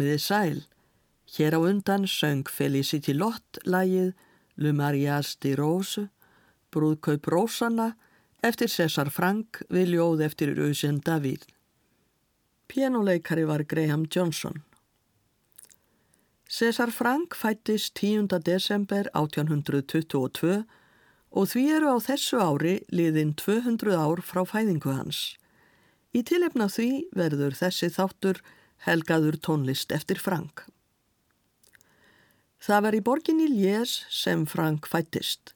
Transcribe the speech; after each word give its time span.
Komiði 0.00 0.16
sæl. 0.16 0.60
Hér 1.36 1.52
á 1.52 1.60
undan 1.60 2.06
söng 2.08 2.48
Felicity 2.48 3.12
Lott 3.12 3.58
lægið 3.68 4.14
Le 4.56 4.70
Mariage 4.72 5.36
de 5.44 5.50
Rose, 5.58 6.06
brúðkaup 6.72 7.26
Rósanna, 7.28 7.90
eftir 8.40 8.72
César 8.72 9.10
Frank 9.12 9.60
við 9.68 9.92
ljóð 9.92 10.22
eftir 10.24 10.54
Eugene 10.56 11.04
David. 11.04 11.44
Pianoleikari 12.66 13.44
var 13.44 13.66
Graham 13.68 14.06
Johnson. 14.08 14.62
César 16.48 16.88
Frank 16.90 17.36
fættist 17.36 17.92
10. 18.00 18.40
desember 18.40 19.10
1822 19.12 20.62
og 21.30 21.50
því 21.52 21.66
eru 21.76 21.92
á 21.92 21.96
þessu 22.00 22.40
ári 22.40 22.78
liðin 22.88 23.34
200 23.36 24.00
ár 24.00 24.24
frá 24.24 24.46
fæðingu 24.48 24.96
hans. 24.96 25.36
Í 26.16 26.24
tilefna 26.24 26.70
því 26.72 26.88
verður 27.12 27.52
þessi 27.60 27.92
þáttur 27.92 28.40
helgaður 28.86 29.38
tónlist 29.40 29.92
eftir 29.92 30.20
Frank. 30.20 30.64
Það 32.60 32.84
var 32.84 32.96
í 32.96 33.00
borgin 33.04 33.40
í 33.40 33.48
Lies 33.48 34.02
sem 34.12 34.44
Frank 34.48 34.88
fættist. 34.88 35.54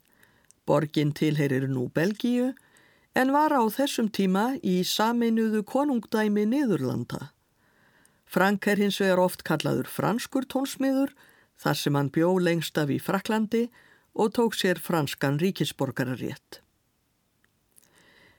Borgin 0.64 1.12
tilherir 1.12 1.66
nú 1.68 1.90
Belgíu 1.92 2.54
en 3.14 3.32
var 3.32 3.52
á 3.52 3.60
þessum 3.68 4.08
tíma 4.08 4.54
í 4.64 4.80
saminuðu 4.88 5.62
konungdæmi 5.68 6.46
Niðurlanda. 6.48 7.30
Frank 8.24 8.66
er 8.66 8.80
hins 8.80 8.98
vegar 9.02 9.20
oft 9.22 9.44
kallaður 9.46 9.86
franskur 9.86 10.48
tónsmiður 10.48 11.12
þar 11.60 11.78
sem 11.78 11.94
hann 11.94 12.10
bjó 12.10 12.32
lengst 12.40 12.78
af 12.80 12.90
í 12.90 12.98
Fraklandi 12.98 13.68
og 14.14 14.32
tók 14.34 14.56
sér 14.56 14.80
franskan 14.80 15.38
ríkisborgararétt. 15.42 16.60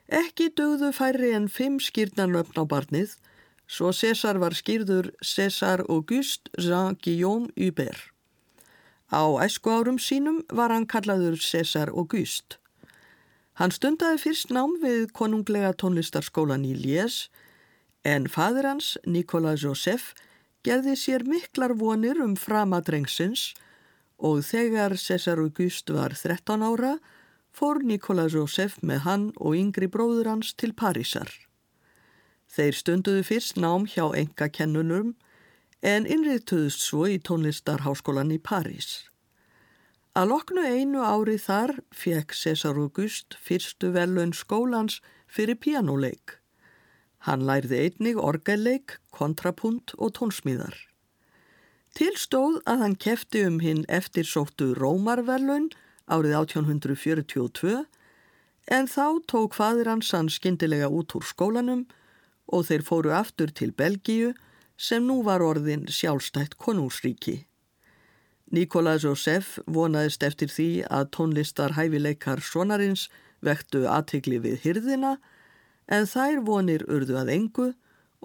Ekki 0.05 0.51
dögðu 0.57 0.91
færri 0.93 1.31
en 1.33 1.47
fimm 1.49 1.79
skýrnanöfn 1.81 2.59
á 2.61 2.63
barnið 2.69 3.15
svo 3.67 3.91
César 3.93 4.39
var 4.39 4.53
skýrður 4.53 5.11
César 5.21 5.85
Auguste 5.89 6.51
Jean 6.57 6.97
Guillaume 7.01 7.49
Hubert. 7.55 8.11
Á 9.13 9.21
æsku 9.45 9.69
árum 9.69 9.97
sínum 10.01 10.41
var 10.49 10.71
hann 10.73 10.87
kallaður 10.87 11.37
César 11.37 11.89
Auguste. 11.93 12.57
Hann 13.55 13.71
stundaði 13.71 14.19
fyrst 14.19 14.51
nám 14.51 14.73
við 14.81 15.11
konunglega 15.15 15.71
tónlistarskólan 15.79 16.65
í 16.67 16.73
Lies 16.75 17.29
en 18.03 18.27
fadur 18.27 18.67
hans, 18.67 18.97
Nicolas 19.05 19.63
Joseph, 19.63 20.13
gerði 20.65 20.95
sér 20.99 21.23
miklar 21.23 21.73
vonir 21.77 22.19
um 22.21 22.35
framadrengsins 22.35 23.53
og 24.17 24.43
þegar 24.43 24.97
César 24.99 25.39
Auguste 25.39 25.93
var 25.93 26.17
13 26.17 26.65
ára 26.65 26.97
fór 27.55 27.79
Nicolas 27.83 28.33
Joseph 28.35 28.81
með 28.83 29.05
hann 29.07 29.25
og 29.37 29.55
yngri 29.55 29.87
bróður 29.87 30.33
hans 30.33 30.53
til 30.59 30.73
Parísar. 30.73 31.29
Þeir 32.55 32.77
stunduðu 32.79 33.23
fyrst 33.27 33.57
nám 33.59 33.83
hjá 33.91 34.05
enga 34.15 34.47
kennunum 34.47 35.15
en 35.83 36.07
innriðtuðust 36.07 36.85
svo 36.85 37.03
í 37.11 37.17
tónlistarháskólan 37.19 38.31
í 38.31 38.39
París. 38.39 39.09
Að 40.15 40.29
loknu 40.31 40.63
einu 40.63 41.01
ári 41.03 41.35
þar 41.41 41.73
fekk 41.91 42.31
César 42.39 42.79
August 42.79 43.35
fyrstu 43.43 43.89
velun 43.91 44.31
skólans 44.31 45.01
fyrir 45.27 45.59
pianoleik. 45.59 46.37
Hann 47.27 47.43
lærði 47.43 47.81
einnig 47.83 48.21
orgelleik, 48.21 48.99
kontrapunt 49.11 49.91
og 49.97 50.13
tónsmíðar. 50.15 50.77
Tilstóð 51.95 52.61
að 52.63 52.85
hann 52.85 52.95
kefti 52.95 53.43
um 53.49 53.59
hinn 53.59 53.83
eftir 53.91 54.27
sóttu 54.29 54.71
Rómarvelun 54.79 55.67
árið 56.07 56.37
1842 56.39 57.83
en 58.71 58.87
þá 58.87 59.05
tók 59.27 59.59
fadir 59.59 59.91
hans 59.91 60.15
hann 60.15 60.31
skindilega 60.31 60.87
út 60.87 61.15
úr 61.19 61.27
skólanum 61.27 61.85
og 62.47 62.67
þeir 62.69 62.85
fóru 62.85 63.13
aftur 63.15 63.51
til 63.51 63.73
Belgíu 63.73 64.33
sem 64.77 65.05
nú 65.07 65.21
var 65.23 65.41
orðin 65.41 65.85
sjálfstætt 65.87 66.57
konungsríki. 66.61 67.45
Nikolás 68.51 69.03
Josef 69.03 69.57
vonaðist 69.65 70.23
eftir 70.23 70.51
því 70.51 70.69
að 70.85 71.09
tónlistar 71.17 71.73
hæfileikar 71.77 72.43
sonarins 72.45 73.07
vektu 73.45 73.85
aðtegli 73.89 74.39
við 74.43 74.59
hyrðina 74.65 75.15
en 75.87 76.05
þær 76.09 76.43
vonir 76.45 76.85
urðu 76.89 77.17
að 77.21 77.31
engu 77.33 77.71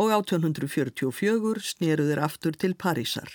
og 0.01 0.13
1844 0.17 1.65
snýruður 1.73 2.21
aftur 2.25 2.57
til 2.57 2.75
Parísar. 2.75 3.31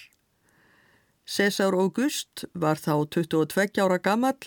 César 1.25 1.73
August 1.73 2.45
var 2.53 2.77
þá 2.77 3.05
22 3.09 3.81
ára 3.81 3.97
gammal 3.97 4.37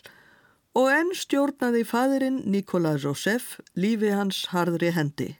og 0.78 0.90
enn 0.94 1.10
stjórnaði 1.14 1.82
fadurinn 1.86 2.42
Nikolás 2.46 3.02
Josef 3.02 3.58
lífi 3.74 4.14
hans 4.14 4.46
harðri 4.52 4.92
hendi. 4.94 5.32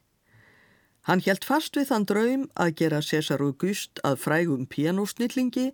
Hann 1.08 1.22
helt 1.24 1.46
fast 1.48 1.76
við 1.78 1.86
þann 1.88 2.04
draum 2.04 2.42
að 2.60 2.74
gera 2.82 2.98
César 3.00 3.40
August 3.40 4.00
að 4.04 4.18
frægum 4.20 4.66
pianosnillingi 4.68 5.70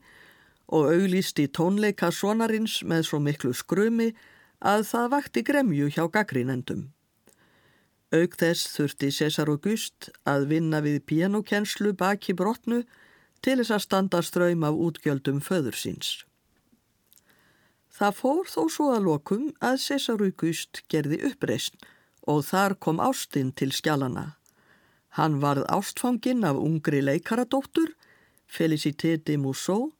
og 0.70 0.92
auglýsti 0.92 1.48
tónleika 1.50 2.12
sonarins 2.14 2.76
með 2.86 3.08
svo 3.08 3.18
miklu 3.18 3.50
skrumi 3.50 4.12
að 4.62 4.84
það 4.92 5.08
vakti 5.16 5.42
gremju 5.48 5.88
hjá 5.90 6.04
gaggrínendum. 6.14 6.84
Aug 8.14 8.36
þess 8.38 8.76
þurfti 8.76 9.10
César 9.16 9.50
August 9.50 10.12
að 10.22 10.46
vinna 10.52 10.78
við 10.84 11.00
pianokenslu 11.10 11.96
baki 11.98 12.36
brotnu 12.38 12.84
til 13.42 13.58
þess 13.58 13.74
að 13.74 13.84
standa 13.88 14.22
ströym 14.22 14.62
af 14.62 14.78
útgjöldum 14.86 15.42
föður 15.42 15.74
síns. 15.74 16.12
Það 17.90 18.16
fór 18.20 18.46
þó 18.54 18.62
svo 18.70 18.88
að 18.94 19.10
lokum 19.10 19.50
að 19.58 19.82
César 19.88 20.22
August 20.22 20.84
gerði 20.86 21.24
uppreist 21.26 21.82
og 22.22 22.46
þar 22.46 22.78
kom 22.78 23.02
Ástinn 23.02 23.50
til 23.50 23.74
skjálana. 23.74 24.36
Hann 25.14 25.38
varð 25.42 25.66
ástfanginn 25.70 26.42
af 26.44 26.58
ungri 26.58 27.00
leikaradóttur, 27.02 27.92
Felicité 28.50 29.16
de 29.16 29.36
Mousseau, 29.38 29.92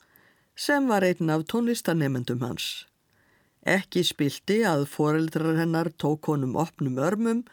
sem 0.56 0.88
var 0.88 1.06
einn 1.06 1.30
af 1.30 1.44
tónlistanemendum 1.50 2.42
hans. 2.42 2.86
Ekki 3.62 4.02
spilti 4.04 4.62
að 4.66 4.88
foreldrar 4.90 5.56
hennar 5.60 5.92
tók 6.02 6.26
honum 6.28 6.56
opnum 6.60 6.98
örmum 6.98 7.44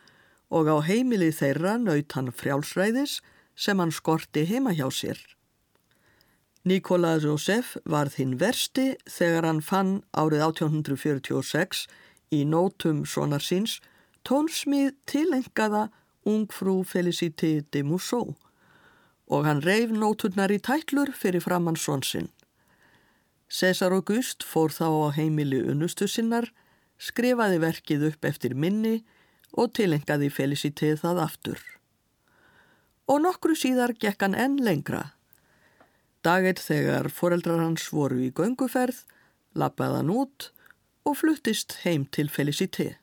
og 0.49 0.67
á 0.67 0.77
heimilið 0.83 1.37
þeirra 1.37 1.77
naut 1.79 2.17
hann 2.17 2.33
frjálsræðis 2.33 3.21
sem 3.55 3.79
hann 3.79 3.93
skorti 3.93 4.43
heima 4.49 4.73
hjá 4.75 4.89
sér. 4.91 5.21
Nikola 6.65 7.15
Josef 7.21 7.77
var 7.85 8.11
þinn 8.13 8.35
versti 8.41 8.91
þegar 9.09 9.47
hann 9.47 9.63
fann 9.65 9.93
árið 10.13 10.43
1846 10.49 11.87
í 12.33 12.43
nótum 12.45 13.05
sonar 13.05 13.41
síns 13.41 13.79
tónsmið 14.27 14.93
tilengaða 15.09 15.87
ungfrú 16.25 16.83
Felicité 16.85 17.61
de 17.71 17.83
Mousseau 17.83 18.35
og 19.31 19.45
hann 19.47 19.63
reif 19.63 19.91
nóturnar 19.95 20.51
í 20.51 20.59
tætlur 20.59 21.13
fyrir 21.15 21.43
framann 21.43 21.79
svonsinn. 21.79 22.27
César 23.51 23.95
August 23.95 24.43
fór 24.47 24.71
þá 24.75 24.87
á 24.87 25.07
heimili 25.15 25.61
unnustu 25.71 26.07
sinnar, 26.07 26.49
skrifaði 26.99 27.61
verkið 27.63 28.05
upp 28.11 28.27
eftir 28.27 28.55
minni 28.55 29.01
og 29.51 29.73
tilengaði 29.75 30.29
Felicité 30.31 30.93
það 30.99 31.23
aftur. 31.25 31.59
Og 33.07 33.23
nokkru 33.23 33.55
síðar 33.55 33.95
gekk 33.99 34.23
hann 34.23 34.37
enn 34.39 34.59
lengra. 34.63 35.13
Daginn 36.23 36.59
þegar 36.59 37.09
foreldrar 37.09 37.63
hans 37.63 37.87
voru 37.91 38.21
í 38.21 38.31
gönguferð, 38.35 39.03
lappaði 39.55 39.99
hann 39.99 40.15
út 40.15 40.51
og 41.07 41.17
fluttist 41.23 41.81
heim 41.83 42.05
til 42.05 42.29
Felicité. 42.29 43.00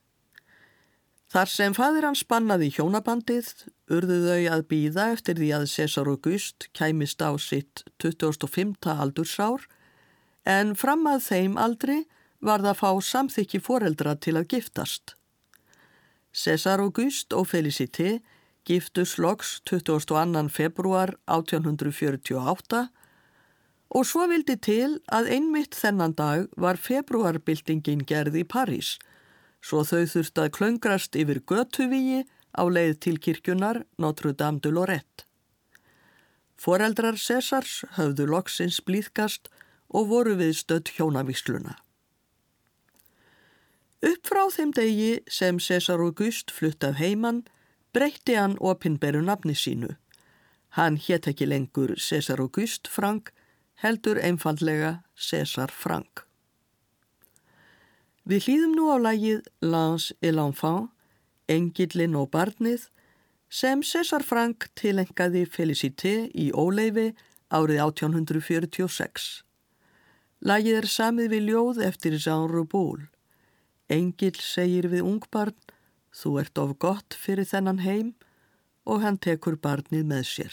Þar 1.29 1.51
sem 1.53 1.75
fadir 1.77 2.07
hans 2.09 2.23
bannaði 2.25 2.71
hjónabandið 2.73 3.51
urðu 3.93 4.19
þau 4.25 4.45
að 4.55 4.63
býða 4.71 5.11
eftir 5.13 5.37
því 5.37 5.49
að 5.59 5.67
César 5.69 6.09
August 6.09 6.69
kæmist 6.73 7.21
á 7.21 7.37
sitt 7.37 7.83
25. 8.01 8.73
aldursár 8.89 9.67
en 10.49 10.73
fram 10.73 11.05
að 11.11 11.27
þeim 11.27 11.59
aldri 11.61 11.99
var 12.41 12.65
það 12.65 12.71
að 12.73 12.81
fá 12.81 12.91
samþykki 13.11 13.61
foreldra 13.61 14.15
til 14.17 14.39
að 14.41 14.49
giftast. 14.55 15.13
César 16.33 16.81
August 16.81 17.37
og 17.37 17.51
Felicité 17.51 18.23
giftus 18.65 19.19
loks 19.21 19.59
22. 19.69 20.49
februar 20.49 21.13
1848 21.29 22.87
og 23.89 24.09
svo 24.09 24.25
vildi 24.33 24.57
til 24.57 24.97
að 25.13 25.29
einmitt 25.37 25.77
þennan 25.77 26.17
dag 26.17 26.49
var 26.57 26.81
februarbyltingin 26.81 28.07
gerð 28.09 28.41
í 28.41 28.49
París 28.49 28.97
svo 29.63 29.85
þau 29.85 30.05
þurft 30.13 30.39
að 30.43 30.53
klöngrast 30.57 31.17
yfir 31.19 31.41
götuvíi 31.41 32.25
á 32.55 32.63
leið 32.67 32.95
til 33.05 33.19
kirkjunar 33.19 33.85
Notre 33.99 34.33
Dame 34.33 34.61
de 34.63 34.73
Lorette. 34.73 35.27
Foreldrar 36.59 37.19
Césars 37.19 37.85
höfðu 37.95 38.27
loksins 38.27 38.81
blíðkast 38.83 39.47
og 39.95 40.09
voru 40.11 40.35
við 40.41 40.57
stödd 40.59 40.91
hjónavísluna. 40.97 41.77
Upp 44.03 44.27
frá 44.31 44.45
þeim 44.55 44.73
degi 44.75 45.13
sem 45.31 45.59
César 45.59 46.03
August 46.03 46.53
flutt 46.55 46.85
af 46.87 46.99
heimann 46.99 47.45
breytti 47.95 48.37
hann 48.39 48.59
opinberu 48.59 49.23
nafni 49.27 49.57
sínu. 49.59 49.97
Hann 50.79 50.99
hétt 51.03 51.27
ekki 51.31 51.49
lengur 51.49 51.97
César 51.99 52.43
August 52.43 52.87
Frank, 52.87 53.33
heldur 53.83 54.21
einfallega 54.23 55.01
César 55.17 55.71
Frank. 55.71 56.28
Við 58.29 58.45
hlýðum 58.45 58.73
nú 58.77 58.87
á 58.93 58.97
lagið 59.01 59.47
Lance 59.65 60.13
et 60.21 60.35
l'enfant, 60.37 60.91
Engillin 61.49 62.17
og 62.21 62.29
barnið, 62.35 62.91
sem 63.49 63.81
César 63.81 64.21
Frank 64.21 64.67
tilengaði 64.77 65.47
Felicité 65.49 66.29
í 66.37 66.51
óleifi 66.53 67.15
árið 67.49 67.81
1846. 67.87 69.29
Lagið 70.45 70.81
er 70.83 70.91
samið 70.93 71.33
við 71.33 71.49
ljóð 71.49 71.81
eftir 71.89 72.19
Jean 72.21 72.45
Roubaud. 72.53 73.09
Engill 73.89 74.37
segir 74.45 74.91
við 74.93 75.09
ungbarn, 75.09 75.57
þú 76.13 76.37
ert 76.45 76.61
of 76.61 76.77
gott 76.77 77.17
fyrir 77.17 77.49
þennan 77.49 77.81
heim 77.81 78.13
og 78.85 79.01
hann 79.07 79.17
tekur 79.17 79.57
barnið 79.57 80.05
með 80.05 80.29
sér. 80.29 80.53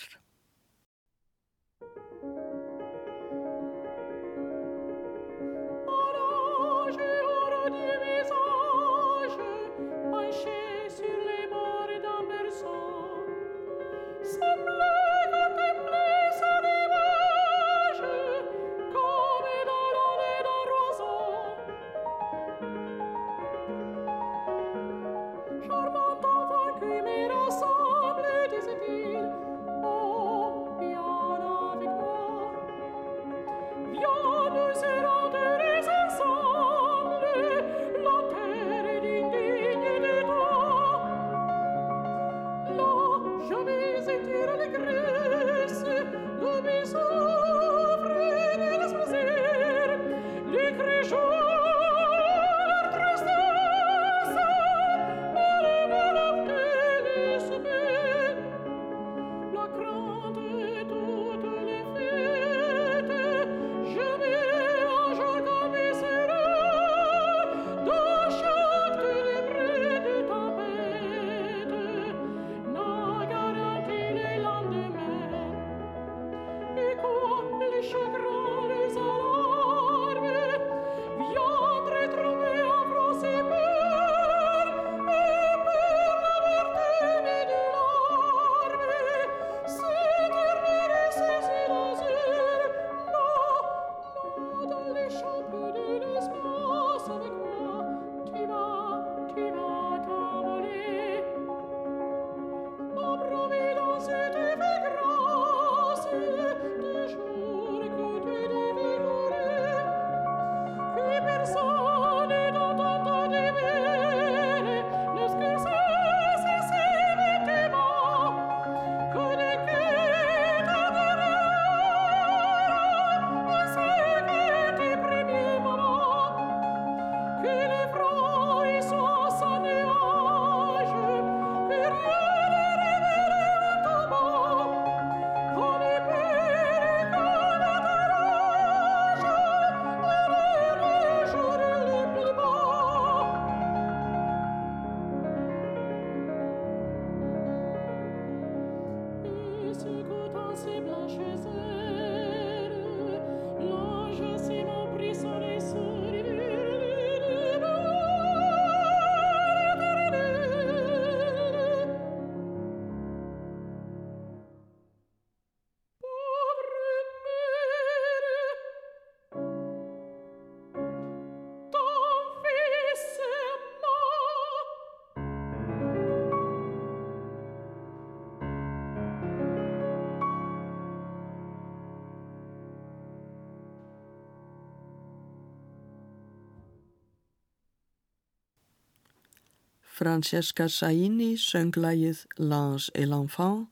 Francesca 190.06 190.68
Saini 190.70 191.32
söng 191.34 191.74
lægið 191.82 192.20
L'Ange 192.38 192.92
et 192.94 193.08
l'Enfant, 193.10 193.64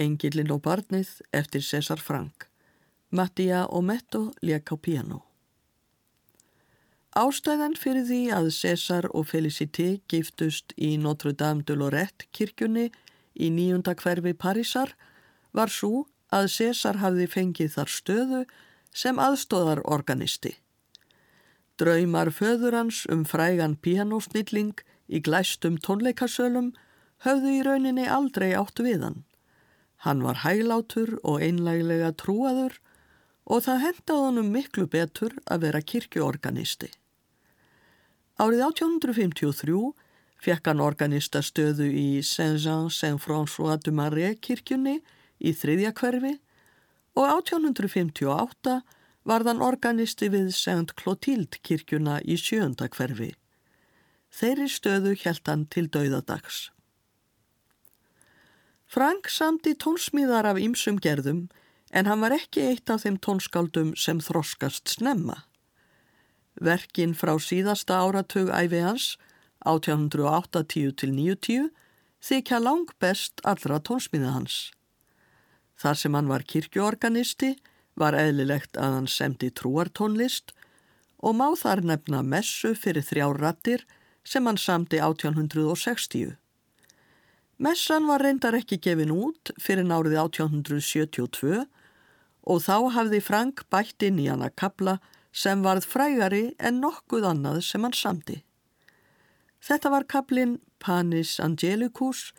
Engilinn 0.00 0.52
og 0.54 0.62
barnið 0.64 1.10
eftir 1.36 1.60
César 1.60 2.00
Frank. 2.00 2.46
Mattia 3.10 3.66
Ometto 3.68 4.30
lék 4.40 4.72
á 4.72 4.80
piano. 4.80 5.18
Ástæðan 7.12 7.76
fyrir 7.76 8.06
því 8.08 8.20
að 8.32 8.48
César 8.56 9.10
og 9.12 9.26
Felicité 9.28 10.00
giftust 10.08 10.72
í 10.78 10.94
Notre 10.96 11.34
Dame 11.36 11.66
de 11.68 11.76
Lorette 11.76 12.30
kirkjunni 12.32 12.86
í 13.36 13.50
nýjunda 13.52 13.92
hverfi 13.92 14.32
Parísar 14.32 14.94
var 15.52 15.68
svo 15.68 16.06
að 16.32 16.48
César 16.54 17.02
hafði 17.04 17.26
fengið 17.28 17.76
þar 17.76 17.92
stöðu 17.98 18.40
sem 18.94 19.20
aðstóðar 19.20 19.84
organisti. 19.84 20.54
Draumar 21.76 22.32
föður 22.32 22.78
hans 22.78 23.02
um 23.12 23.28
frægan 23.28 23.76
pianosnilling 23.76 24.80
í 25.12 25.20
glæstum 25.24 25.76
tónleikasölum 25.84 26.72
höfðu 27.26 27.52
í 27.58 27.60
rauninni 27.66 28.06
aldrei 28.08 28.52
átt 28.58 28.80
við 28.82 29.04
hann. 29.04 29.20
Hann 30.02 30.24
var 30.26 30.40
hæglátur 30.42 31.18
og 31.22 31.44
einlæglega 31.44 32.10
trúaður 32.18 32.78
og 33.46 33.64
það 33.66 33.82
hendaði 33.86 34.26
honum 34.26 34.48
miklu 34.54 34.86
betur 34.90 35.36
að 35.46 35.66
vera 35.66 35.82
kirkjuorganisti. 35.92 36.88
Árið 38.42 38.64
1853 38.66 39.76
fekk 40.42 40.70
hann 40.70 40.82
organistastöðu 40.82 41.86
í 41.86 42.08
Saint-Jean-Saint-François 42.26 43.78
de 43.84 43.94
Marais 43.94 44.40
kirkjunni 44.42 44.96
í 45.38 45.52
þriðja 45.54 45.92
hverfi 46.00 46.32
og 47.18 47.28
1858 47.28 48.80
var 49.28 49.44
þann 49.46 49.62
organisti 49.62 50.30
við 50.32 50.50
Saint 50.56 50.96
Clotilde 50.98 51.60
kirkjuna 51.62 52.18
í 52.24 52.38
sjönda 52.40 52.88
hverfi. 52.90 53.30
Þeirri 54.32 54.68
stöðu 54.72 55.12
hjælt 55.18 55.48
hann 55.50 55.66
til 55.68 55.88
dauðadags. 55.92 56.70
Frank 58.88 59.28
samti 59.32 59.74
tónsmíðar 59.76 60.48
af 60.50 60.60
ýmsum 60.60 60.98
gerðum 61.00 61.48
en 61.92 62.08
hann 62.08 62.22
var 62.24 62.32
ekki 62.36 62.60
eitt 62.70 62.90
af 62.92 63.04
þeim 63.04 63.18
tónskáldum 63.24 63.94
sem 63.96 64.20
þroskast 64.20 64.88
snemma. 64.96 65.44
Verkin 66.60 67.14
frá 67.16 67.38
síðasta 67.40 68.02
áratug 68.04 68.52
æfi 68.52 68.82
hans, 68.84 69.16
1880-90, 69.64 71.70
þykja 72.20 72.58
lang 72.60 72.92
best 73.00 73.40
allra 73.48 73.80
tónsmíða 73.80 74.36
hans. 74.36 74.72
Þar 75.80 75.96
sem 75.98 76.14
hann 76.14 76.28
var 76.30 76.44
kirkjuorganisti 76.44 77.56
var 77.98 78.16
eðlilegt 78.16 78.78
að 78.80 78.98
hann 78.98 79.08
semdi 79.10 79.50
trúartónlist 79.50 80.52
og 81.22 81.36
má 81.38 81.48
þar 81.58 81.82
nefna 81.86 82.22
messu 82.26 82.74
fyrir 82.78 83.04
þrjá 83.06 83.26
rattir 83.38 83.84
sem 84.24 84.46
hann 84.46 84.58
samti 84.58 85.00
1860. 85.02 86.36
Messan 87.62 88.08
var 88.08 88.22
reyndar 88.24 88.56
ekki 88.58 88.78
gefin 88.82 89.12
út 89.14 89.52
fyrir 89.62 89.86
nárið 89.86 90.18
1872 90.24 91.64
og 92.42 92.62
þá 92.64 92.76
hafði 92.96 93.20
Frank 93.22 93.64
bætt 93.70 94.02
inn 94.02 94.18
í 94.18 94.26
hana 94.30 94.50
kabla 94.50 94.98
sem 95.32 95.62
varð 95.64 95.86
frægari 95.88 96.44
en 96.58 96.80
nokkuð 96.82 97.28
annað 97.28 97.60
sem 97.66 97.84
hann 97.86 97.94
samti. 97.96 98.42
Þetta 99.62 99.92
var 99.94 100.08
kablin 100.10 100.58
Panis 100.82 101.38
Angelicus 101.40 102.32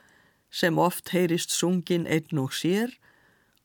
sem 0.51 0.77
oft 0.77 1.13
heyrist 1.15 1.53
sungin 1.55 2.05
einn 2.05 2.41
og 2.43 2.51
sér 2.53 2.91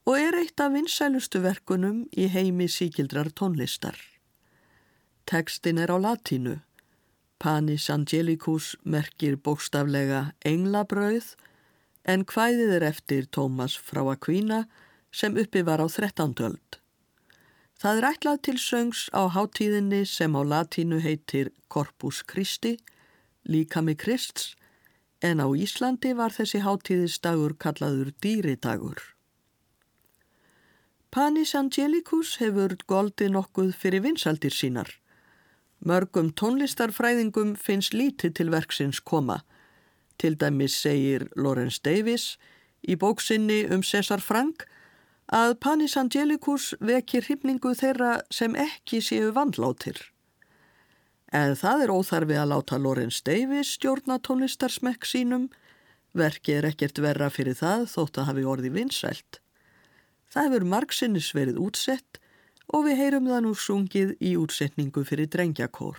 og 0.06 0.14
er 0.16 0.38
eitt 0.38 0.62
af 0.62 0.72
vinsælustu 0.72 1.42
verkunum 1.44 2.06
í 2.16 2.28
heimi 2.32 2.68
síkildrar 2.70 3.32
tónlistar. 3.34 3.98
Tekstin 5.28 5.82
er 5.82 5.90
á 5.92 5.98
latínu 5.98 6.60
Panis 7.38 7.90
Angelicus 7.90 8.76
merkir 8.82 9.36
bókstaflega 9.38 10.32
englabrauð 10.42 11.36
en 12.02 12.24
hvæðið 12.26 12.72
er 12.78 12.86
eftir 12.88 13.28
Tómas 13.30 13.76
frá 13.78 14.02
Aquina 14.10 14.64
sem 15.12 15.38
uppi 15.38 15.62
var 15.62 15.78
á 15.78 15.86
13. 15.86 16.34
öld. 16.48 16.78
Það 17.78 18.00
er 18.00 18.08
ætlað 18.10 18.40
til 18.42 18.58
söngs 18.58 19.06
á 19.14 19.30
hátíðinni 19.30 20.02
sem 20.02 20.34
á 20.34 20.42
latínu 20.42 20.98
heitir 21.04 21.52
Corpus 21.70 22.24
Christi, 22.26 22.74
líka 23.46 23.84
með 23.86 24.00
Krists, 24.02 24.56
en 25.22 25.38
á 25.38 25.46
Íslandi 25.46 26.16
var 26.18 26.34
þessi 26.34 26.64
hátíðistagur 26.66 27.54
kallaður 27.54 28.10
dýridagur. 28.18 28.98
Panis 31.14 31.54
Angelicus 31.54 32.36
hefur 32.42 32.74
goldi 32.90 33.30
nokkuð 33.30 33.70
fyrir 33.78 34.02
vinsaldir 34.02 34.52
sínar. 34.52 34.90
Mörgum 35.78 36.32
tónlistarfræðingum 36.34 37.54
finnst 37.54 37.94
lítið 37.94 38.34
til 38.34 38.50
verksins 38.50 38.98
koma. 39.00 39.44
Til 40.18 40.34
dæmis 40.34 40.74
segir 40.74 41.28
Lawrence 41.38 41.78
Davis 41.84 42.36
í 42.82 42.96
bóksinni 42.98 43.62
um 43.70 43.84
César 43.86 44.18
Frank 44.18 44.66
að 45.30 45.54
Panis 45.62 45.94
Angelicus 46.00 46.72
vekir 46.80 47.26
hryfningu 47.28 47.74
þeirra 47.78 48.18
sem 48.30 48.56
ekki 48.58 48.98
séu 49.04 49.30
vandlátir. 49.36 50.00
En 51.30 51.54
það 51.54 51.84
er 51.84 51.92
óþarfi 51.92 52.38
að 52.40 52.50
láta 52.54 52.78
Lawrence 52.80 53.22
Davis 53.22 53.76
stjórna 53.76 54.18
tónlistarsmekk 54.18 55.06
sínum. 55.06 55.50
Verki 56.16 56.56
er 56.56 56.72
ekkert 56.72 56.98
verra 57.04 57.28
fyrir 57.30 57.54
það 57.54 57.84
þótt 57.92 58.18
að 58.18 58.30
hafi 58.32 58.48
orði 58.48 58.72
vinsælt. 58.74 59.38
Það 60.32 60.48
hefur 60.48 60.72
margsinnis 60.72 61.34
verið 61.36 61.60
útsett 61.62 62.18
og 62.68 62.84
við 62.88 63.00
heyrum 63.02 63.28
það 63.30 63.44
nú 63.46 63.54
sungið 63.56 64.14
í 64.20 64.34
útsetningu 64.40 65.04
fyrir 65.08 65.30
drengjakór. 65.32 65.98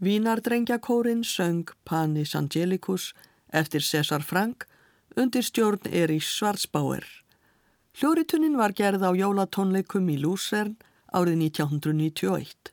Vínardrengjakórin 0.00 1.22
söng 1.22 1.68
Panis 1.84 2.34
Angelicus 2.34 3.14
eftir 3.52 3.80
César 3.80 4.22
Frank 4.22 4.64
undir 5.16 5.42
stjórn 5.42 5.92
Erís 5.92 6.24
Svartsbáer. 6.24 7.04
Hljóritunnin 7.92 8.56
var 8.56 8.72
gerð 8.72 9.04
á 9.04 9.12
jólatónleikum 9.12 10.08
í 10.08 10.16
Lúsern 10.16 10.78
árið 11.12 11.36
1991. 11.52 12.72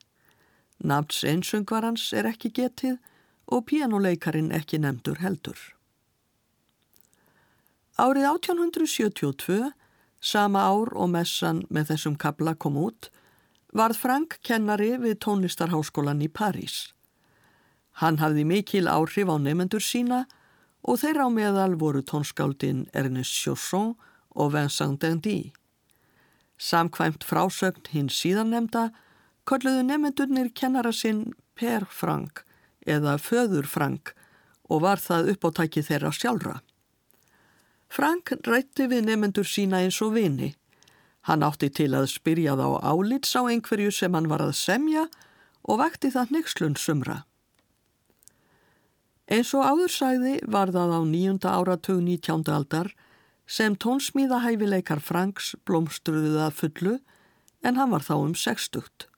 Nafns 0.80 1.24
einsöngvarans 1.28 2.14
er 2.14 2.32
ekki 2.32 2.54
getið 2.54 2.96
og 3.52 3.66
pianoleikarin 3.68 4.54
ekki 4.56 4.80
nefndur 4.80 5.20
heldur. 5.20 5.60
Árið 8.00 8.32
1872, 8.32 9.74
sama 10.22 10.64
ár 10.64 10.96
og 10.96 11.10
messan 11.12 11.66
með 11.68 11.92
þessum 11.92 12.16
kabla 12.16 12.56
kom 12.56 12.78
út, 12.80 13.10
varð 13.74 14.00
Frank 14.00 14.40
kennari 14.48 14.94
við 15.02 15.20
tónlistarháskólan 15.26 16.24
í 16.24 16.32
París. 16.32 16.94
Hann 18.02 18.20
hafði 18.22 18.44
mikil 18.46 18.90
áhrif 18.90 19.30
á 19.30 19.36
nefnendur 19.42 19.82
sína 19.82 20.26
og 20.86 21.00
þeirra 21.02 21.26
á 21.26 21.30
meðal 21.34 21.74
voru 21.82 22.04
tónskáldin 22.06 22.86
Ernest 22.94 23.34
Chausson 23.42 23.96
og 24.38 24.54
Vincent 24.54 25.02
Dendy. 25.02 25.52
Samkvæmt 26.58 27.26
frásögn 27.26 27.90
hinn 27.94 28.10
síðan 28.14 28.54
nefnda 28.54 28.92
kolluðu 29.50 29.84
nefndurnir 29.88 30.54
kennara 30.54 30.94
sinn 30.94 31.32
Per 31.58 31.88
Frank 31.90 32.44
eða 32.86 33.18
Föður 33.18 33.66
Frank 33.66 34.14
og 34.70 34.84
var 34.86 35.02
það 35.02 35.34
uppáttæki 35.34 35.84
þeirra 35.86 36.12
sjálfra. 36.14 36.60
Frank 37.90 38.34
rætti 38.46 38.88
við 38.92 39.08
nefnendur 39.08 39.48
sína 39.48 39.82
eins 39.84 40.02
og 40.04 40.14
vini. 40.18 40.52
Hann 41.28 41.44
átti 41.44 41.70
til 41.74 41.94
að 41.96 42.12
spyrja 42.12 42.56
þá 42.60 42.68
álits 42.84 43.34
á 43.36 43.42
einhverju 43.48 43.92
sem 43.92 44.14
hann 44.14 44.30
var 44.32 44.44
að 44.44 44.54
semja 44.60 45.08
og 45.68 45.82
vakti 45.82 46.12
það 46.12 46.36
nexlun 46.36 46.78
sumra. 46.80 47.24
Eins 49.28 49.52
og 49.52 49.66
áður 49.68 49.92
sagði 49.92 50.38
var 50.48 50.72
það 50.72 50.94
á 50.96 51.02
nýjunda 51.04 51.52
áratug 51.60 52.00
19. 52.00 52.48
aldar 52.48 52.94
sem 53.48 53.76
tónsmíðahæfileikar 53.76 55.02
Franks 55.04 55.52
blómstruðuð 55.68 56.38
að 56.46 56.56
fullu 56.62 56.94
en 57.68 57.76
hann 57.76 57.92
var 57.92 58.06
þá 58.08 58.16
um 58.22 58.36
sextugt. 58.40 59.10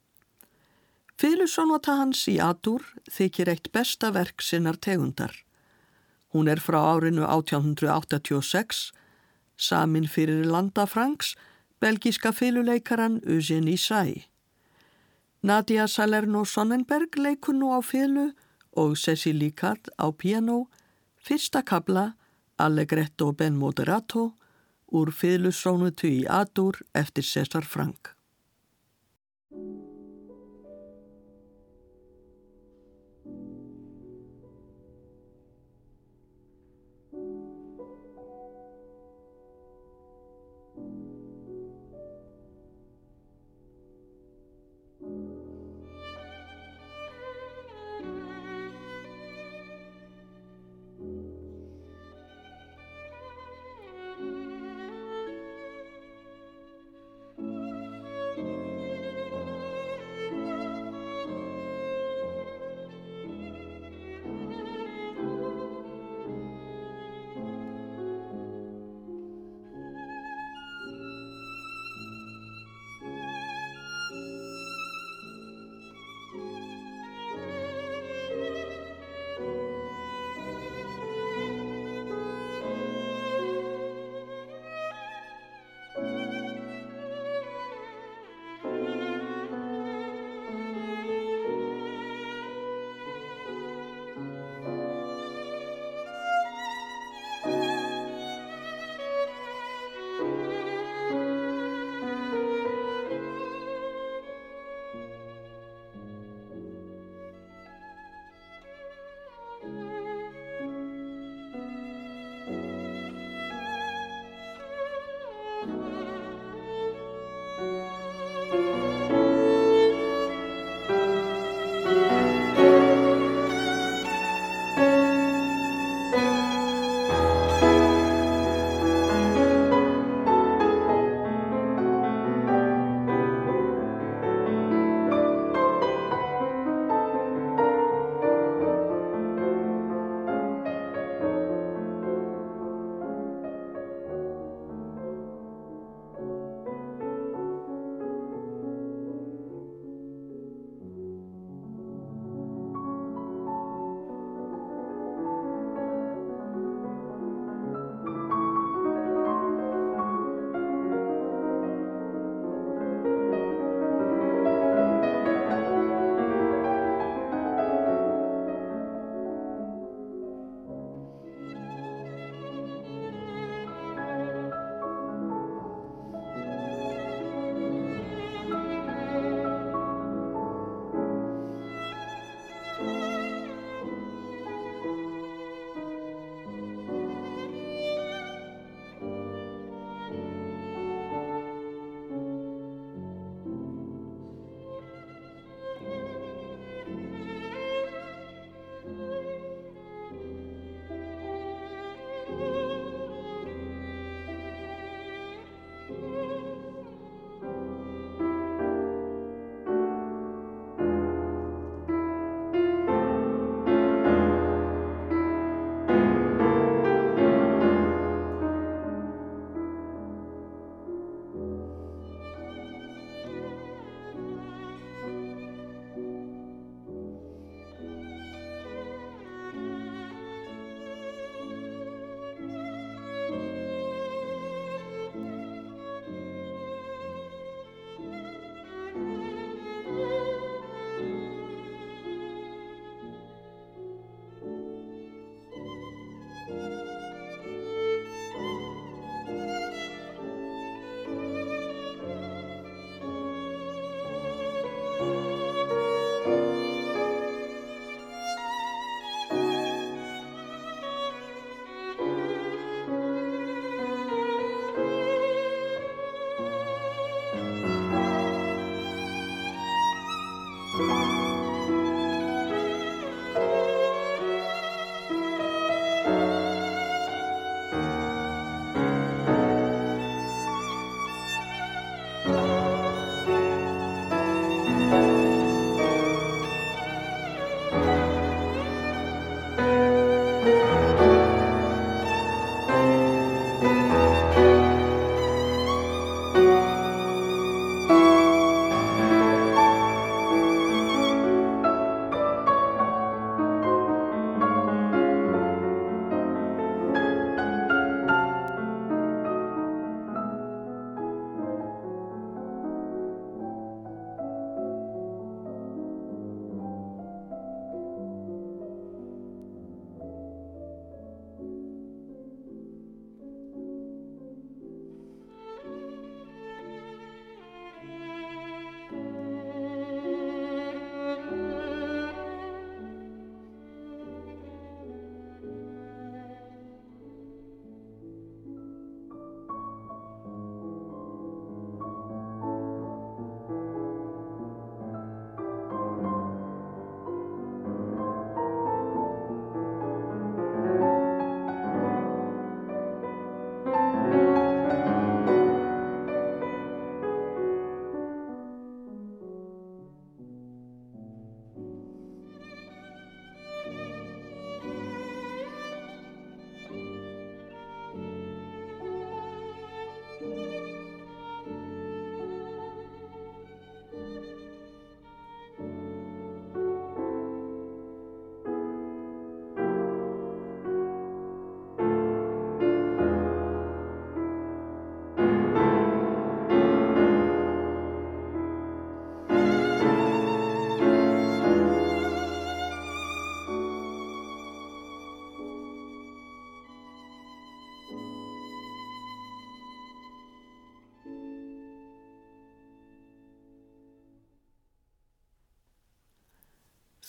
Fylusónota 1.20 2.00
hans 2.00 2.24
í 2.32 2.40
Adur 2.42 2.86
þykir 3.12 3.52
eitt 3.54 3.70
besta 3.76 4.10
verk 4.16 4.42
sinnar 4.42 4.80
tegundar. 4.82 5.34
Hún 6.34 6.50
er 6.50 6.62
frá 6.64 6.80
árinu 6.80 7.26
1886, 7.28 8.90
samin 9.58 10.10
fyrir 10.10 10.46
landa 10.46 10.88
Franks, 10.90 11.36
belgíska 11.82 12.32
fyluleikaran 12.34 13.22
Eugenie 13.28 13.78
Say. 13.78 14.26
Nadia 15.44 15.88
Salerno 15.88 16.46
Sonnenberg 16.46 17.18
leikur 17.18 17.54
nú 17.54 17.74
á 17.78 17.80
fylu 17.86 18.32
og 18.80 18.96
Cecil 18.98 19.40
Licard 19.42 19.92
á 20.00 20.08
piano, 20.16 20.68
fyrsta 21.20 21.62
kabla 21.62 22.14
Allegretto 22.58 23.32
ben 23.32 23.58
moderato 23.60 24.32
úr 24.96 25.12
fyðlusónutu 25.12 26.08
í 26.08 26.24
Adur 26.28 26.80
eftir 26.96 27.28
César 27.28 27.68
Frank. 27.68 28.19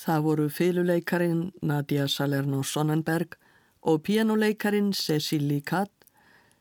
Það 0.01 0.21
voru 0.25 0.49
fyluleikarin 0.49 1.41
Nadia 1.61 2.07
Salerno 2.09 2.63
Sonnenberg 2.65 3.35
og 3.83 4.03
pianoleikarin 4.07 4.95
Cecily 4.97 5.61
Katt 5.61 5.93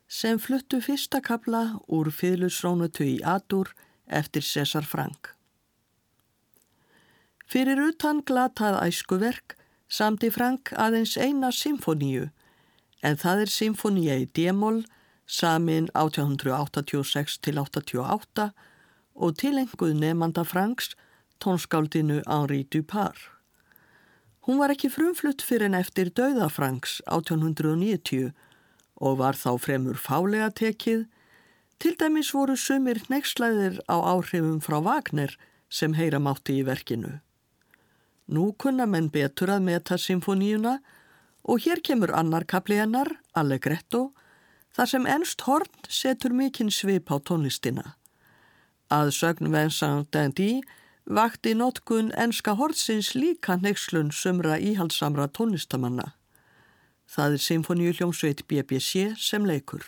sem 0.08 0.40
fluttu 0.40 0.82
fyrsta 0.84 1.22
kabla 1.24 1.80
úr 1.88 2.10
fylusrónutu 2.12 3.06
í 3.08 3.20
Adur 3.24 3.72
eftir 4.08 4.44
César 4.44 4.84
Frank. 4.84 5.32
Fyrir 7.48 7.80
utan 7.80 8.20
glatað 8.28 8.82
æskuverk 8.84 9.56
samti 9.88 10.30
Frank 10.36 10.74
aðeins 10.76 11.16
eina 11.18 11.54
symfoníu 11.56 12.28
en 13.02 13.16
það 13.24 13.46
er 13.46 13.54
symfónia 13.54 14.18
í 14.20 14.28
D-moll 14.36 14.84
samin 15.30 15.88
1886 15.96 17.40
til 17.46 17.62
88 17.62 18.50
og 19.16 19.38
tilenguð 19.40 19.96
nefnanda 19.96 20.44
Franks 20.44 20.92
tónskáldinu 21.40 22.22
Henri 22.28 22.66
Dupar. 22.72 23.16
Hún 24.48 24.60
var 24.60 24.74
ekki 24.74 24.90
frumflutt 24.90 25.44
fyrir 25.46 25.70
en 25.70 25.78
eftir 25.78 26.12
dauða 26.16 26.50
Franks 26.50 27.00
1890 27.06 28.32
og 29.00 29.20
var 29.20 29.38
þá 29.40 29.52
fremur 29.62 30.00
fálega 30.00 30.50
tekið, 30.52 31.08
til 31.80 31.96
dæmis 31.96 32.34
voru 32.36 32.58
sumir 32.60 33.00
nextlæðir 33.08 33.80
á 33.88 33.96
áhrifum 33.96 34.60
frá 34.60 34.80
Wagner 34.84 35.36
sem 35.70 35.94
heyra 35.96 36.20
mátti 36.20 36.58
í 36.60 36.66
verkinu. 36.68 37.20
Nú 38.28 38.52
kunna 38.60 38.86
menn 38.86 39.08
betur 39.10 39.54
að 39.54 39.64
meta 39.70 39.98
symfoníuna 39.98 40.80
og 41.50 41.64
hér 41.64 41.80
kemur 41.82 42.12
annar 42.14 42.46
kapli 42.46 42.78
hennar, 42.78 43.10
Allegretto, 43.34 44.12
þar 44.76 44.92
sem 44.92 45.08
ennst 45.10 45.46
horn 45.48 45.88
setur 45.90 46.36
mikinn 46.36 46.70
svip 46.70 47.10
á 47.10 47.18
tónlistina. 47.18 47.96
Að 48.90 49.14
sögn 49.16 49.50
Vincent 49.54 50.12
Dandy 50.14 50.60
vakti 51.10 51.56
notkun 51.56 52.12
ennska 52.18 52.54
hortsins 52.56 53.16
líka 53.16 53.58
nexlun 53.62 54.12
sumra 54.12 54.58
íhaldsamra 54.58 55.28
tónlistamanna. 55.28 56.12
Það 57.10 57.38
er 57.38 57.46
symfoníu 57.46 57.94
hljómsveit 57.98 58.46
BBC 58.48 59.16
sem 59.18 59.48
leikur. 59.50 59.86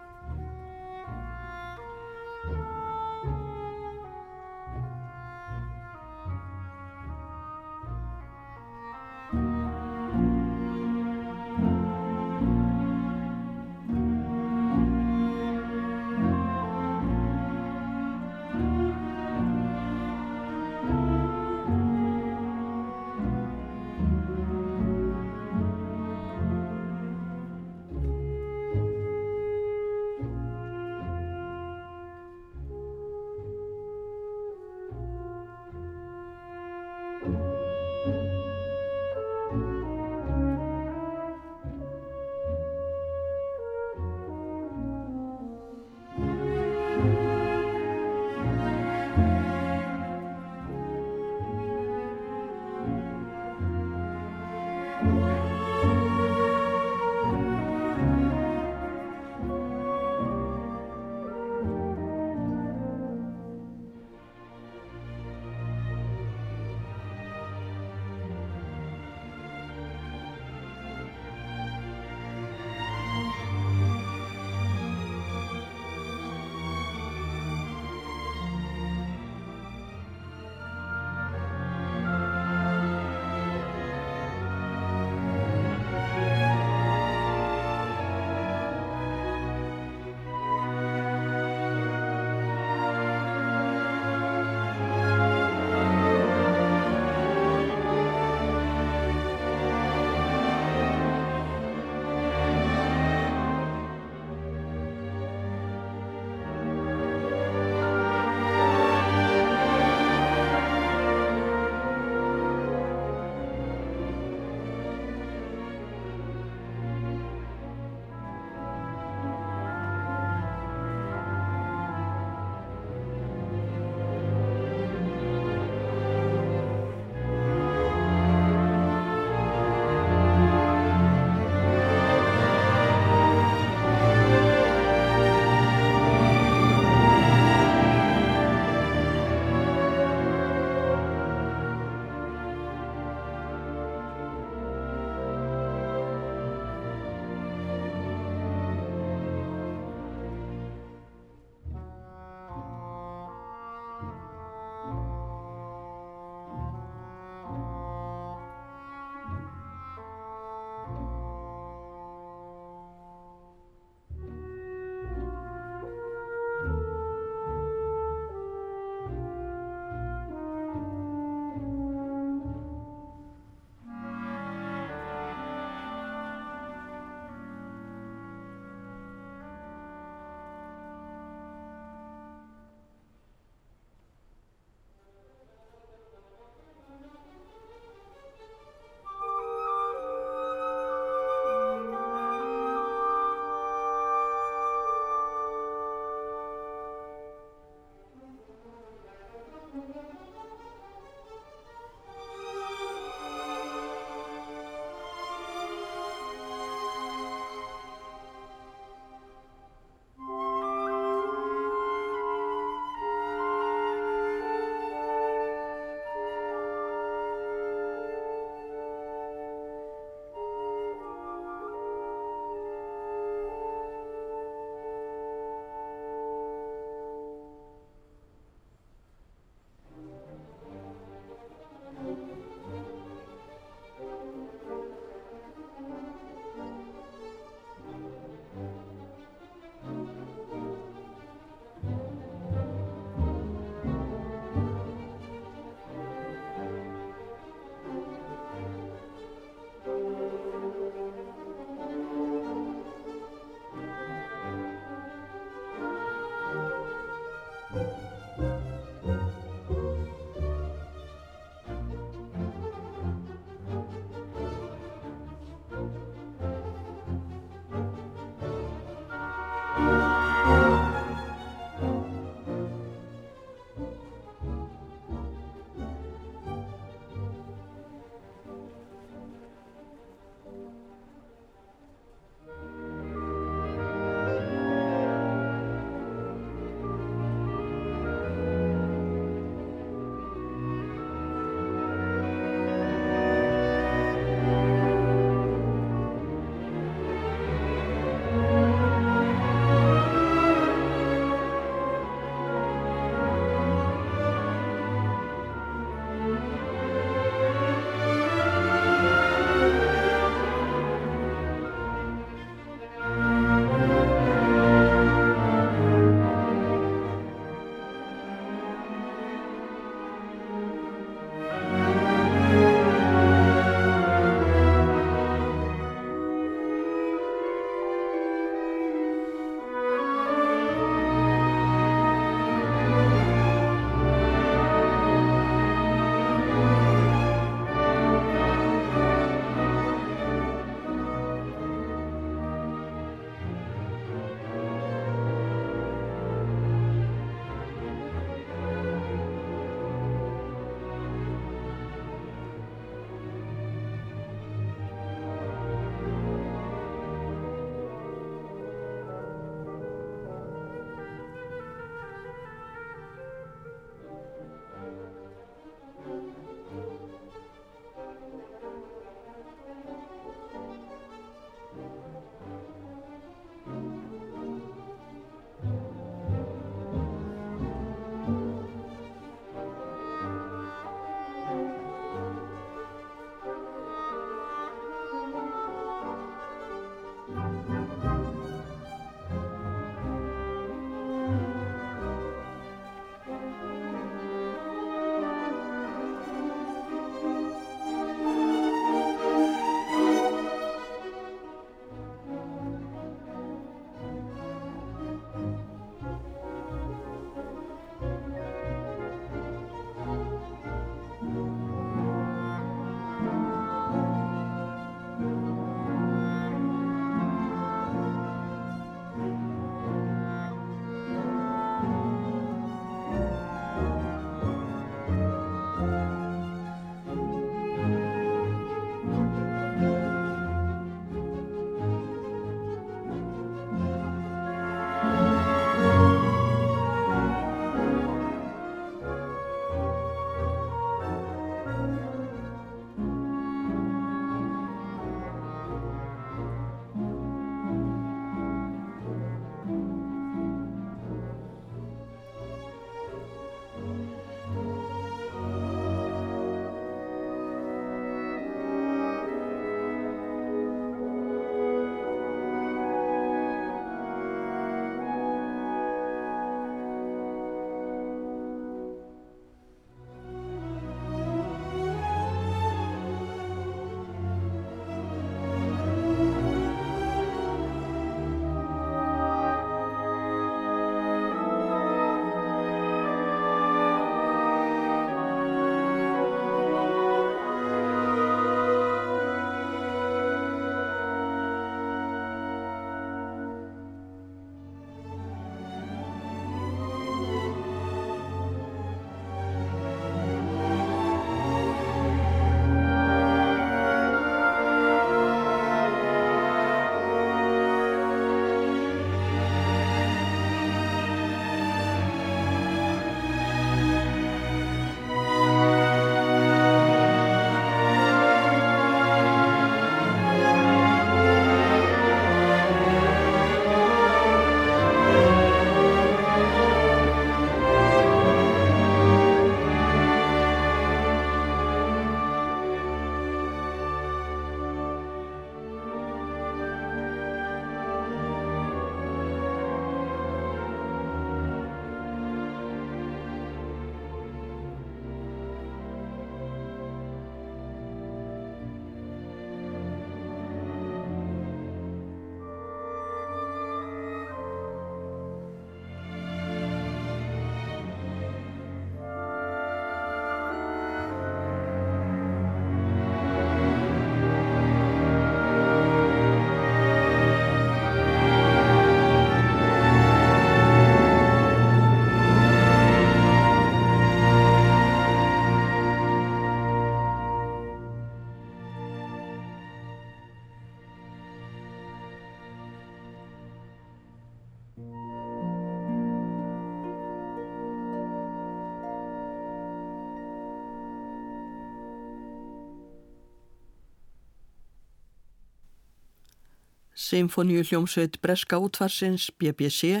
Symfoníu 597.06 597.62
hljómsveit 597.62 598.16
Breska 598.18 598.58
útvarsins 598.58 599.28
BBC 599.38 600.00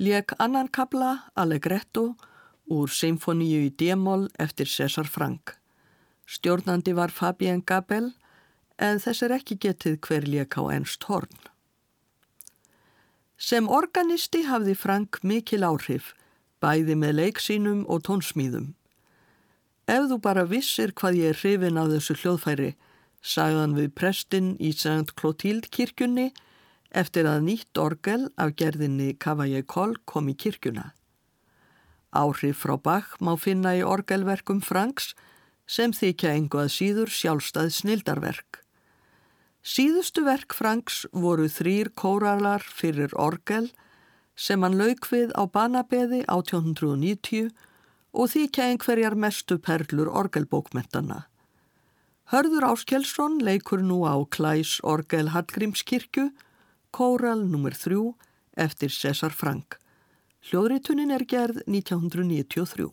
leik 0.00 0.32
annan 0.38 0.68
kabla 0.72 1.28
Allegretto 1.36 2.14
úr 2.72 2.88
Symfoníu 2.88 3.66
í 3.66 3.74
D-moll 3.76 4.30
eftir 4.40 4.70
César 4.70 5.04
Frank. 5.04 5.58
Stjórnandi 6.24 6.94
var 6.96 7.12
Fabien 7.12 7.60
Gabel 7.60 8.14
en 8.78 9.02
þess 9.02 9.26
er 9.26 9.36
ekki 9.36 9.58
getið 9.60 10.00
hver 10.06 10.24
leik 10.24 10.56
á 10.56 10.64
ennst 10.72 11.04
horn. 11.10 11.36
Sem 13.36 13.68
organisti 13.68 14.46
hafði 14.48 14.72
Frank 14.78 15.20
mikil 15.22 15.66
áhrif, 15.68 16.14
bæði 16.64 16.96
með 16.96 17.18
leiksínum 17.20 17.84
og 17.92 18.06
tónsmýðum. 18.08 18.72
Ef 19.84 20.08
þú 20.08 20.22
bara 20.24 20.48
vissir 20.48 20.96
hvað 20.96 21.20
ég 21.20 21.34
er 21.34 21.42
hrifin 21.42 21.80
af 21.80 21.92
þessu 21.92 22.16
hljóðfæri, 22.22 22.72
sagðan 23.28 23.76
við 23.76 23.90
prestinn 23.98 24.52
í 24.56 24.72
St. 24.72 25.12
Clotilde 25.18 25.68
kirkjunni 25.68 26.30
eftir 26.96 27.28
að 27.28 27.44
nýtt 27.48 27.80
orgel 27.80 28.28
af 28.40 28.54
gerðinni 28.56 29.12
Cavaillé 29.20 29.64
Coll 29.68 29.98
kom 30.08 30.30
í 30.32 30.36
kirkjuna. 30.36 30.92
Áhrif 32.16 32.64
frá 32.64 32.78
Bach 32.80 33.18
má 33.20 33.34
finna 33.36 33.74
í 33.76 33.84
orgelverkum 33.84 34.62
Franks 34.64 35.12
sem 35.68 35.92
þykja 35.92 36.32
engu 36.38 36.62
að 36.62 36.72
síður 36.72 37.12
sjálfstæð 37.12 37.68
snildarverk. 37.76 38.62
Síðustu 39.60 40.24
verk 40.24 40.56
Franks 40.56 41.02
voru 41.12 41.50
þrýr 41.52 41.92
kóralar 41.92 42.64
fyrir 42.64 43.12
orgel 43.20 43.68
sem 44.38 44.62
hann 44.64 44.78
lauk 44.80 45.04
við 45.12 45.34
á 45.36 45.44
banabeði 45.44 46.22
1890 46.24 47.50
og 48.16 48.30
þykja 48.32 48.70
einhverjar 48.72 49.18
mestu 49.18 49.58
perlur 49.60 50.08
orgelbókmentana. 50.08 51.27
Hörður 52.28 52.66
Áskjelsson 52.68 53.38
leikur 53.40 53.80
nú 53.80 54.02
á 54.04 54.20
Klæs 54.28 54.82
Orgel 54.84 55.30
Hallgrímskirkju, 55.32 56.26
Kóral 56.92 57.46
nr. 57.48 57.72
3 57.72 58.02
eftir 58.52 58.92
César 58.92 59.32
Frank. 59.32 59.78
Hljóðritunin 60.44 61.08
er 61.08 61.24
gerð 61.24 61.62
1993. 61.64 62.90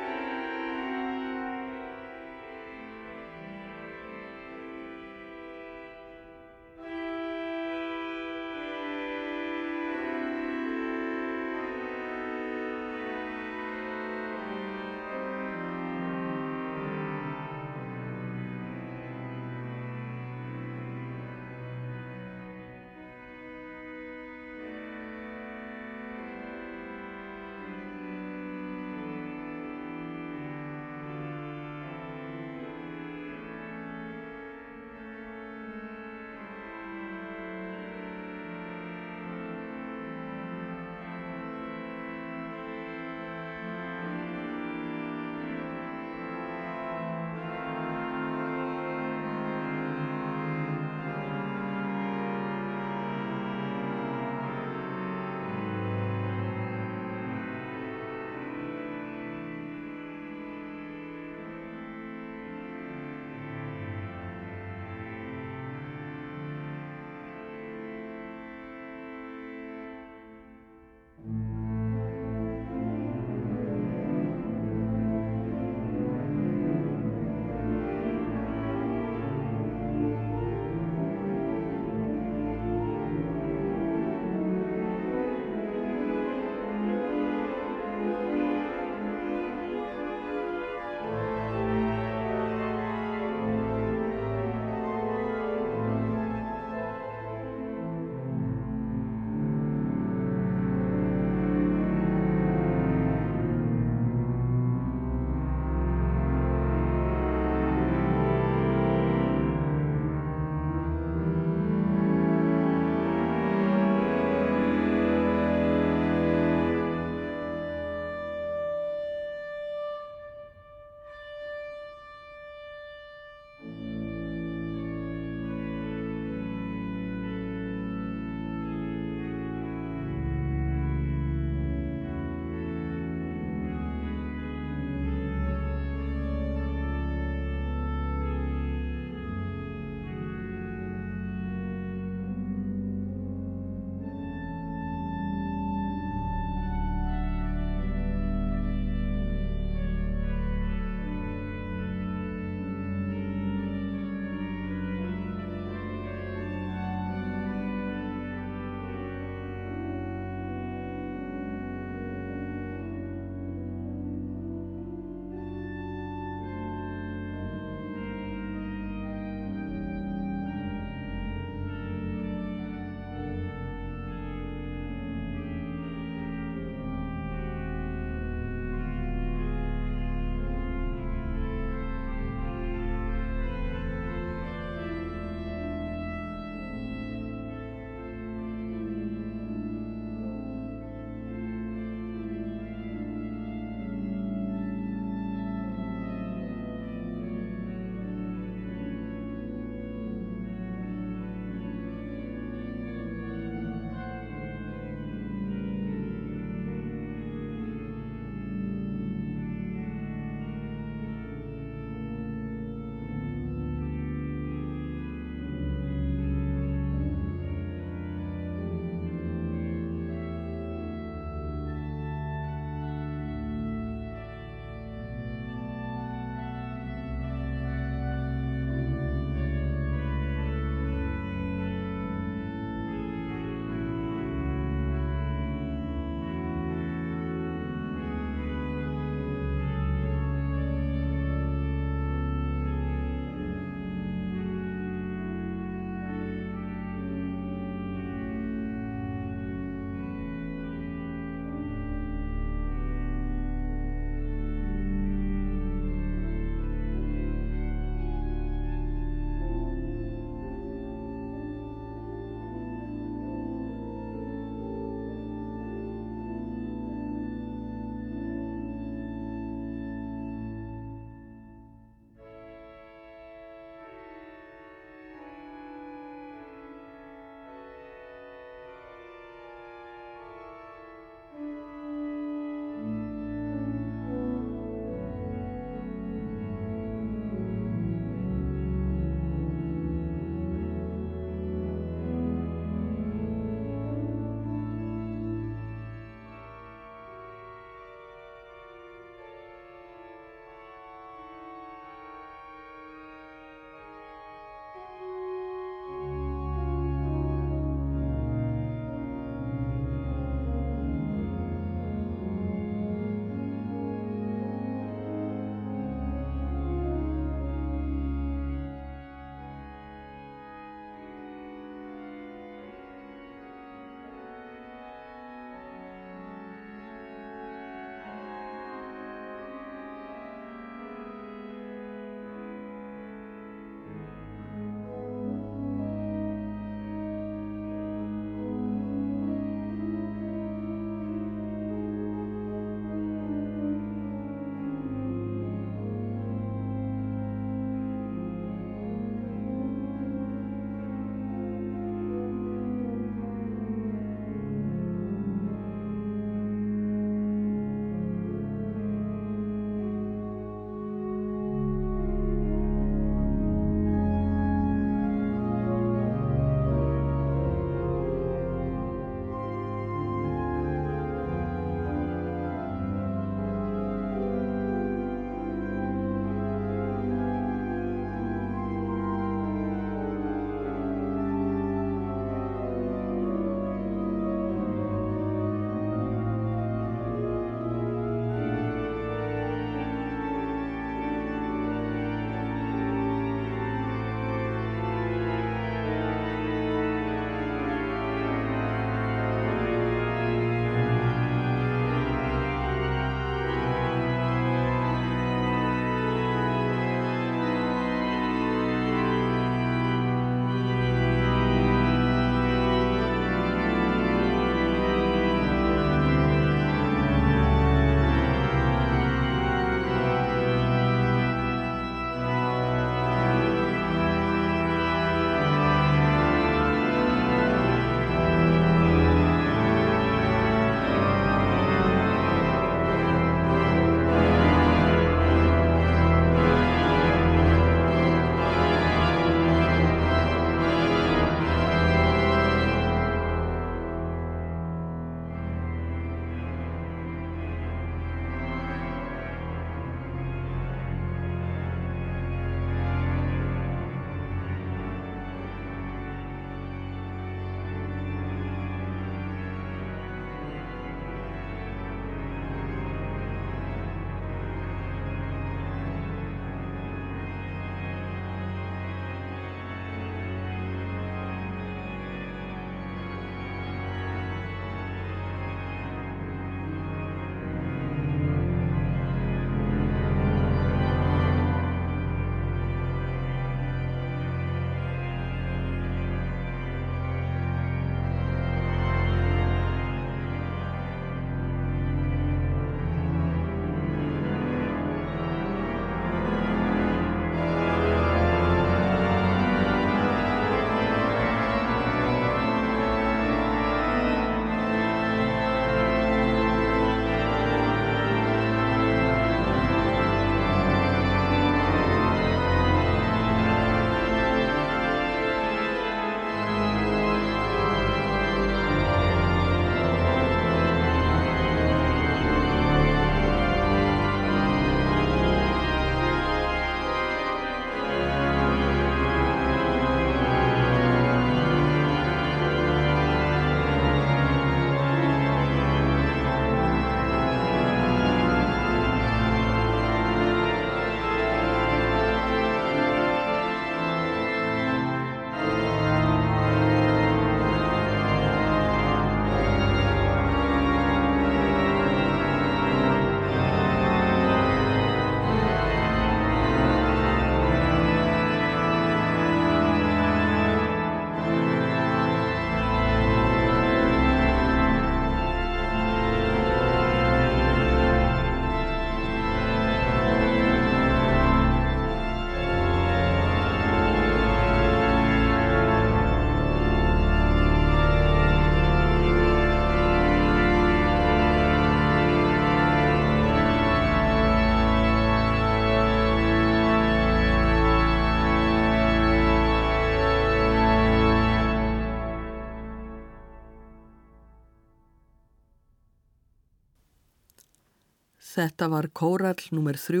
Þetta 598.36 598.66
var 598.68 598.90
kórall 598.92 599.46
nr. 599.48 599.78
3 599.80 600.00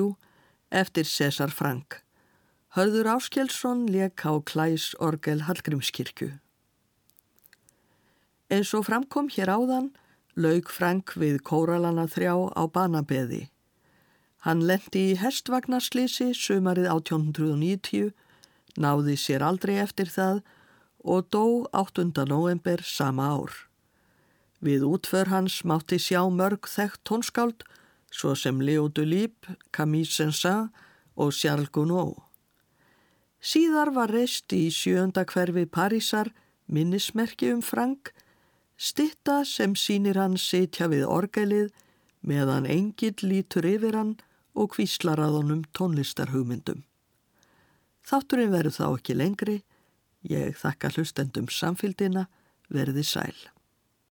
eftir 0.68 1.06
César 1.08 1.48
Frank. 1.48 2.02
Hörður 2.76 3.08
Áskjelsson 3.14 3.86
leik 3.88 4.20
á 4.28 4.36
Klæs 4.44 4.90
Orgel 5.00 5.46
Hallgrímskirkju. 5.46 6.34
Eins 8.52 8.72
og 8.76 8.84
framkom 8.90 9.30
hér 9.32 9.48
áðan 9.56 9.88
laug 10.36 10.68
Frank 10.68 11.14
við 11.16 11.38
kóralana 11.48 12.04
þrjá 12.12 12.34
á 12.52 12.62
banabeði. 12.68 13.46
Hann 14.44 14.66
lendi 14.68 15.14
í 15.14 15.16
hestvagnaslýsi 15.16 16.28
sumarið 16.36 16.90
1890, 16.92 18.12
náði 18.76 19.16
sér 19.16 19.46
aldrei 19.48 19.78
eftir 19.80 20.12
það 20.12 20.42
og 21.00 21.32
dó 21.32 21.46
8. 21.72 22.12
november 22.28 22.84
sama 22.84 23.32
ár. 23.32 23.56
Við 24.60 24.84
útför 24.84 25.32
hans 25.32 25.62
mátti 25.64 25.96
sjá 25.96 26.20
mörg 26.28 26.68
þekkt 26.68 27.00
tónskáld 27.08 27.64
svo 28.16 28.34
sem 28.34 28.60
Léo 28.64 28.88
Dulip, 28.88 29.46
Camille 29.72 30.08
Saint-Saëns 30.08 30.72
og 31.16 31.32
Charles 31.32 31.70
Gounod. 31.72 32.16
Síðar 33.40 33.92
var 33.94 34.10
reist 34.10 34.52
í 34.56 34.66
sjönda 34.72 35.26
hverfi 35.28 35.66
Parísar 35.68 36.32
minnismerki 36.66 37.52
um 37.52 37.62
Frank, 37.62 38.10
stitta 38.76 39.42
sem 39.44 39.76
sínir 39.76 40.18
hann 40.20 40.36
sitja 40.40 40.88
við 40.92 41.06
orgelið 41.06 41.70
meðan 42.26 42.66
engill 42.66 43.22
lítur 43.22 43.68
yfir 43.68 43.96
hann 43.96 44.16
og 44.56 44.72
kvíslar 44.74 45.20
að 45.22 45.40
honum 45.40 45.64
tónlistarhugmyndum. 45.76 46.82
Þátturinn 48.06 48.54
verður 48.54 48.76
þá 48.78 48.86
ekki 48.88 49.18
lengri, 49.18 49.58
ég 50.26 50.56
þakka 50.58 50.94
hlustendum 50.96 51.50
samfélgina, 51.52 52.26
verði 52.72 53.04
sæl. 53.06 53.36